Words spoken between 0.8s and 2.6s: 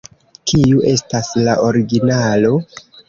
estas la originalo?